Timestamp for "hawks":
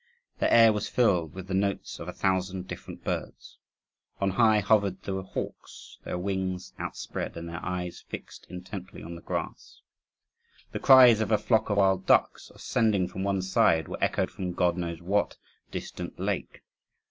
5.21-5.99